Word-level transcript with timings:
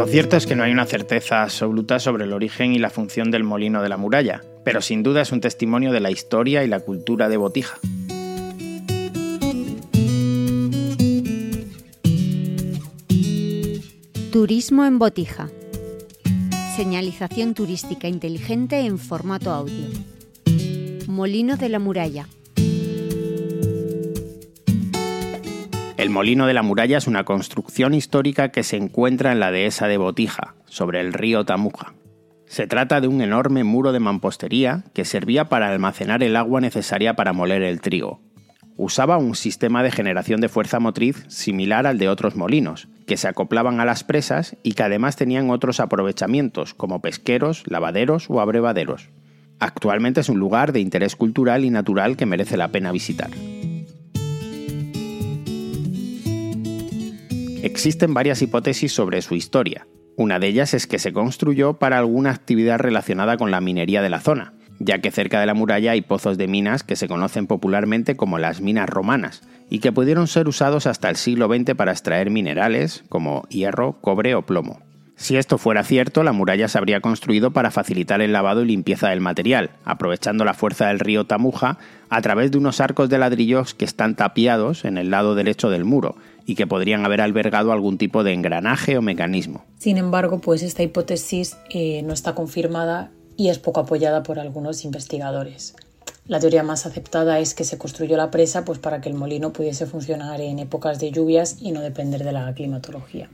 Lo 0.00 0.06
cierto 0.06 0.38
es 0.38 0.46
que 0.46 0.56
no 0.56 0.62
hay 0.62 0.72
una 0.72 0.86
certeza 0.86 1.42
absoluta 1.42 1.98
sobre 1.98 2.24
el 2.24 2.32
origen 2.32 2.72
y 2.72 2.78
la 2.78 2.88
función 2.88 3.30
del 3.30 3.44
molino 3.44 3.82
de 3.82 3.90
la 3.90 3.98
muralla, 3.98 4.40
pero 4.64 4.80
sin 4.80 5.02
duda 5.02 5.20
es 5.20 5.30
un 5.30 5.42
testimonio 5.42 5.92
de 5.92 6.00
la 6.00 6.10
historia 6.10 6.64
y 6.64 6.68
la 6.68 6.80
cultura 6.80 7.28
de 7.28 7.36
Botija. 7.36 7.78
Turismo 14.32 14.86
en 14.86 14.98
Botija. 14.98 15.50
Señalización 16.76 17.52
turística 17.52 18.08
inteligente 18.08 18.78
en 18.80 18.98
formato 18.98 19.50
audio. 19.50 19.86
Molino 21.08 21.58
de 21.58 21.68
la 21.68 21.78
Muralla. 21.78 22.26
El 26.00 26.08
Molino 26.08 26.46
de 26.46 26.54
la 26.54 26.62
Muralla 26.62 26.96
es 26.96 27.06
una 27.06 27.24
construcción 27.24 27.92
histórica 27.92 28.48
que 28.48 28.62
se 28.62 28.78
encuentra 28.78 29.32
en 29.32 29.38
la 29.38 29.50
dehesa 29.50 29.86
de 29.86 29.98
Botija, 29.98 30.54
sobre 30.64 30.98
el 30.98 31.12
río 31.12 31.44
Tamuja. 31.44 31.92
Se 32.46 32.66
trata 32.66 33.02
de 33.02 33.06
un 33.06 33.20
enorme 33.20 33.64
muro 33.64 33.92
de 33.92 34.00
mampostería 34.00 34.84
que 34.94 35.04
servía 35.04 35.50
para 35.50 35.68
almacenar 35.68 36.22
el 36.22 36.36
agua 36.36 36.62
necesaria 36.62 37.16
para 37.16 37.34
moler 37.34 37.60
el 37.62 37.82
trigo, 37.82 38.22
usaba 38.78 39.18
un 39.18 39.34
sistema 39.34 39.82
de 39.82 39.90
generación 39.90 40.40
de 40.40 40.48
fuerza 40.48 40.80
motriz 40.80 41.22
similar 41.28 41.86
al 41.86 41.98
de 41.98 42.08
otros 42.08 42.34
molinos, 42.34 42.88
que 43.06 43.18
se 43.18 43.28
acoplaban 43.28 43.78
a 43.78 43.84
las 43.84 44.02
presas 44.02 44.56
y 44.62 44.72
que 44.72 44.84
además 44.84 45.16
tenían 45.16 45.50
otros 45.50 45.80
aprovechamientos 45.80 46.72
como 46.72 47.02
pesqueros, 47.02 47.62
lavaderos 47.66 48.30
o 48.30 48.40
abrevaderos. 48.40 49.10
Actualmente 49.58 50.22
es 50.22 50.30
un 50.30 50.38
lugar 50.38 50.72
de 50.72 50.80
interés 50.80 51.14
cultural 51.14 51.66
y 51.66 51.68
natural 51.68 52.16
que 52.16 52.24
merece 52.24 52.56
la 52.56 52.68
pena 52.68 52.90
visitar. 52.90 53.28
Existen 57.62 58.14
varias 58.14 58.40
hipótesis 58.40 58.90
sobre 58.90 59.20
su 59.20 59.34
historia. 59.34 59.86
Una 60.16 60.38
de 60.38 60.46
ellas 60.46 60.72
es 60.72 60.86
que 60.86 60.98
se 60.98 61.12
construyó 61.12 61.74
para 61.74 61.98
alguna 61.98 62.30
actividad 62.30 62.78
relacionada 62.78 63.36
con 63.36 63.50
la 63.50 63.60
minería 63.60 64.00
de 64.00 64.08
la 64.08 64.20
zona, 64.20 64.54
ya 64.78 65.00
que 65.00 65.10
cerca 65.10 65.40
de 65.40 65.46
la 65.46 65.52
muralla 65.52 65.90
hay 65.90 66.00
pozos 66.00 66.38
de 66.38 66.48
minas 66.48 66.84
que 66.84 66.96
se 66.96 67.06
conocen 67.06 67.46
popularmente 67.46 68.16
como 68.16 68.38
las 68.38 68.62
minas 68.62 68.88
romanas 68.88 69.42
y 69.68 69.80
que 69.80 69.92
pudieron 69.92 70.26
ser 70.26 70.48
usados 70.48 70.86
hasta 70.86 71.10
el 71.10 71.16
siglo 71.16 71.54
XX 71.54 71.74
para 71.74 71.92
extraer 71.92 72.30
minerales 72.30 73.04
como 73.10 73.46
hierro, 73.50 74.00
cobre 74.00 74.34
o 74.34 74.40
plomo. 74.40 74.80
Si 75.16 75.36
esto 75.36 75.58
fuera 75.58 75.84
cierto, 75.84 76.22
la 76.22 76.32
muralla 76.32 76.66
se 76.66 76.78
habría 76.78 77.02
construido 77.02 77.50
para 77.50 77.70
facilitar 77.70 78.22
el 78.22 78.32
lavado 78.32 78.62
y 78.62 78.68
limpieza 78.68 79.10
del 79.10 79.20
material, 79.20 79.68
aprovechando 79.84 80.46
la 80.46 80.54
fuerza 80.54 80.86
del 80.86 80.98
río 80.98 81.26
Tamuja 81.26 81.76
a 82.08 82.22
través 82.22 82.50
de 82.50 82.56
unos 82.56 82.80
arcos 82.80 83.10
de 83.10 83.18
ladrillos 83.18 83.74
que 83.74 83.84
están 83.84 84.16
tapiados 84.16 84.86
en 84.86 84.96
el 84.96 85.10
lado 85.10 85.34
derecho 85.34 85.68
del 85.68 85.84
muro 85.84 86.16
y 86.46 86.54
que 86.54 86.66
podrían 86.66 87.04
haber 87.04 87.20
albergado 87.20 87.72
algún 87.72 87.98
tipo 87.98 88.24
de 88.24 88.32
engranaje 88.32 88.96
o 88.96 89.02
mecanismo. 89.02 89.64
Sin 89.78 89.96
embargo, 89.96 90.40
pues 90.40 90.62
esta 90.62 90.82
hipótesis 90.82 91.56
eh, 91.70 92.02
no 92.02 92.12
está 92.12 92.34
confirmada 92.34 93.10
y 93.36 93.48
es 93.48 93.58
poco 93.58 93.80
apoyada 93.80 94.22
por 94.22 94.38
algunos 94.38 94.84
investigadores. 94.84 95.74
La 96.26 96.38
teoría 96.38 96.62
más 96.62 96.86
aceptada 96.86 97.40
es 97.40 97.54
que 97.54 97.64
se 97.64 97.78
construyó 97.78 98.16
la 98.16 98.30
presa 98.30 98.64
pues, 98.64 98.78
para 98.78 99.00
que 99.00 99.08
el 99.08 99.14
molino 99.14 99.52
pudiese 99.52 99.86
funcionar 99.86 100.40
en 100.40 100.58
épocas 100.58 101.00
de 101.00 101.10
lluvias 101.10 101.56
y 101.60 101.72
no 101.72 101.80
depender 101.80 102.22
de 102.22 102.32
la 102.32 102.52
climatología. 102.54 103.28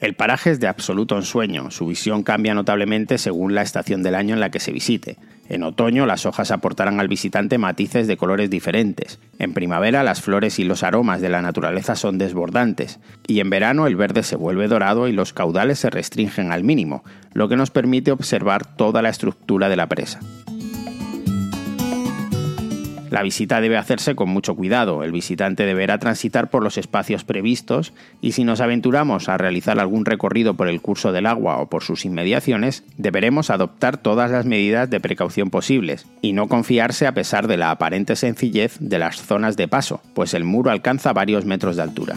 El 0.00 0.14
paraje 0.14 0.50
es 0.50 0.58
de 0.58 0.66
absoluto 0.66 1.16
ensueño, 1.16 1.70
su 1.70 1.86
visión 1.86 2.24
cambia 2.24 2.54
notablemente 2.54 3.18
según 3.18 3.54
la 3.54 3.62
estación 3.62 4.02
del 4.02 4.16
año 4.16 4.34
en 4.34 4.40
la 4.40 4.50
que 4.50 4.58
se 4.58 4.72
visite. 4.72 5.16
En 5.52 5.64
otoño 5.64 6.06
las 6.06 6.24
hojas 6.24 6.50
aportarán 6.50 6.98
al 6.98 7.08
visitante 7.08 7.58
matices 7.58 8.06
de 8.06 8.16
colores 8.16 8.48
diferentes. 8.48 9.18
En 9.38 9.52
primavera 9.52 10.02
las 10.02 10.22
flores 10.22 10.58
y 10.58 10.64
los 10.64 10.82
aromas 10.82 11.20
de 11.20 11.28
la 11.28 11.42
naturaleza 11.42 11.94
son 11.94 12.16
desbordantes. 12.16 13.00
Y 13.26 13.38
en 13.40 13.50
verano 13.50 13.86
el 13.86 13.94
verde 13.94 14.22
se 14.22 14.34
vuelve 14.34 14.66
dorado 14.66 15.08
y 15.08 15.12
los 15.12 15.34
caudales 15.34 15.78
se 15.78 15.90
restringen 15.90 16.52
al 16.52 16.64
mínimo, 16.64 17.04
lo 17.34 17.50
que 17.50 17.56
nos 17.56 17.70
permite 17.70 18.12
observar 18.12 18.64
toda 18.64 19.02
la 19.02 19.10
estructura 19.10 19.68
de 19.68 19.76
la 19.76 19.88
presa. 19.88 20.20
La 23.12 23.22
visita 23.22 23.60
debe 23.60 23.76
hacerse 23.76 24.14
con 24.14 24.30
mucho 24.30 24.54
cuidado, 24.54 25.04
el 25.04 25.12
visitante 25.12 25.66
deberá 25.66 25.98
transitar 25.98 26.48
por 26.48 26.62
los 26.62 26.78
espacios 26.78 27.24
previstos 27.24 27.92
y 28.22 28.32
si 28.32 28.42
nos 28.42 28.62
aventuramos 28.62 29.28
a 29.28 29.36
realizar 29.36 29.78
algún 29.78 30.06
recorrido 30.06 30.54
por 30.54 30.66
el 30.66 30.80
curso 30.80 31.12
del 31.12 31.26
agua 31.26 31.58
o 31.58 31.68
por 31.68 31.82
sus 31.82 32.06
inmediaciones, 32.06 32.84
deberemos 32.96 33.50
adoptar 33.50 33.98
todas 33.98 34.30
las 34.30 34.46
medidas 34.46 34.88
de 34.88 34.98
precaución 34.98 35.50
posibles 35.50 36.06
y 36.22 36.32
no 36.32 36.48
confiarse 36.48 37.06
a 37.06 37.12
pesar 37.12 37.48
de 37.48 37.58
la 37.58 37.70
aparente 37.70 38.16
sencillez 38.16 38.78
de 38.80 38.98
las 38.98 39.20
zonas 39.20 39.58
de 39.58 39.68
paso, 39.68 40.00
pues 40.14 40.32
el 40.32 40.44
muro 40.44 40.70
alcanza 40.70 41.12
varios 41.12 41.44
metros 41.44 41.76
de 41.76 41.82
altura. 41.82 42.16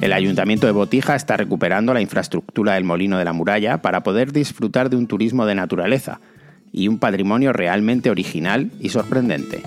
El 0.00 0.12
Ayuntamiento 0.12 0.66
de 0.66 0.72
Botija 0.72 1.14
está 1.14 1.36
recuperando 1.36 1.94
la 1.94 2.00
infraestructura 2.00 2.74
del 2.74 2.82
Molino 2.82 3.16
de 3.16 3.24
la 3.24 3.32
Muralla 3.32 3.80
para 3.80 4.02
poder 4.02 4.32
disfrutar 4.32 4.90
de 4.90 4.96
un 4.96 5.06
turismo 5.06 5.46
de 5.46 5.54
naturaleza, 5.54 6.18
y 6.76 6.86
un 6.86 6.98
patrimonio 6.98 7.52
realmente 7.52 8.10
original 8.10 8.70
y 8.78 8.90
sorprendente. 8.90 9.62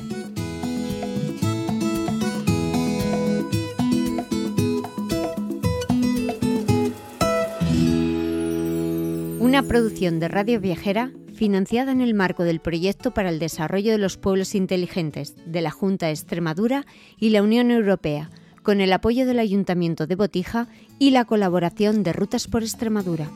Una 9.40 9.64
producción 9.64 10.20
de 10.20 10.28
Radio 10.28 10.62
Viajera 10.62 11.12
financiada 11.34 11.92
en 11.92 12.02
el 12.02 12.14
marco 12.14 12.44
del 12.44 12.59
Proyecto 12.59 13.12
para 13.12 13.30
el 13.30 13.40
Desarrollo 13.40 13.91
de 13.91 13.97
los 13.97 14.18
Pueblos 14.18 14.53
Inteligentes 14.53 15.36
de 15.46 15.62
la 15.62 15.72
Junta 15.72 16.06
de 16.06 16.12
Extremadura 16.12 16.86
y 17.18 17.31
la 17.31 17.41
Unión 17.41 17.72
Europea, 17.72 18.30
con 18.62 18.81
el 18.81 18.94
apoyo 18.94 19.26
del 19.26 19.40
Ayuntamiento 19.40 20.06
de 20.06 20.16
Botija 20.16 20.68
y 21.00 21.09
la 21.09 21.26
colaboración 21.26 22.03
de 22.03 22.14
Rutas 22.14 22.47
por 22.47 22.62
Extremadura. 22.62 23.30